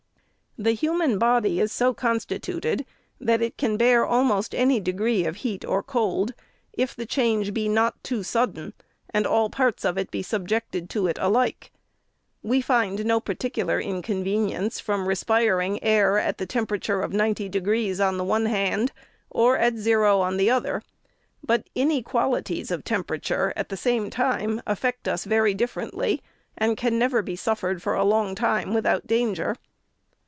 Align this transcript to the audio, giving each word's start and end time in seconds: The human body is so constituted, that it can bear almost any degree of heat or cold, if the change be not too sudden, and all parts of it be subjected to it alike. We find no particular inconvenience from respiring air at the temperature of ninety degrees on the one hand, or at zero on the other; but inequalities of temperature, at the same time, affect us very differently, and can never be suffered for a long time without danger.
The 0.57 0.71
human 0.73 1.17
body 1.17 1.61
is 1.61 1.71
so 1.71 1.93
constituted, 1.93 2.85
that 3.21 3.41
it 3.41 3.55
can 3.55 3.77
bear 3.77 4.05
almost 4.05 4.53
any 4.53 4.81
degree 4.81 5.23
of 5.23 5.37
heat 5.37 5.63
or 5.63 5.81
cold, 5.81 6.33
if 6.73 6.93
the 6.93 7.05
change 7.05 7.53
be 7.53 7.69
not 7.69 8.03
too 8.03 8.21
sudden, 8.21 8.73
and 9.11 9.25
all 9.25 9.49
parts 9.49 9.85
of 9.85 9.97
it 9.97 10.11
be 10.11 10.21
subjected 10.21 10.89
to 10.89 11.07
it 11.07 11.17
alike. 11.21 11.71
We 12.43 12.59
find 12.59 13.05
no 13.05 13.21
particular 13.21 13.79
inconvenience 13.79 14.77
from 14.81 15.07
respiring 15.07 15.81
air 15.81 16.17
at 16.19 16.37
the 16.37 16.45
temperature 16.45 17.01
of 17.01 17.13
ninety 17.13 17.47
degrees 17.47 18.01
on 18.01 18.17
the 18.17 18.25
one 18.25 18.47
hand, 18.47 18.91
or 19.29 19.57
at 19.57 19.77
zero 19.77 20.19
on 20.19 20.35
the 20.35 20.49
other; 20.51 20.83
but 21.41 21.69
inequalities 21.75 22.71
of 22.71 22.83
temperature, 22.83 23.53
at 23.55 23.69
the 23.69 23.77
same 23.77 24.09
time, 24.09 24.61
affect 24.67 25.07
us 25.07 25.23
very 25.23 25.53
differently, 25.53 26.21
and 26.57 26.75
can 26.75 26.99
never 26.99 27.21
be 27.21 27.37
suffered 27.37 27.81
for 27.81 27.93
a 27.95 28.03
long 28.03 28.35
time 28.35 28.73
without 28.73 29.07
danger. 29.07 29.55